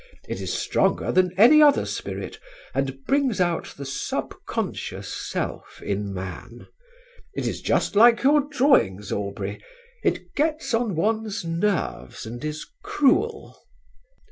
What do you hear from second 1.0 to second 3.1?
than any other spirit, and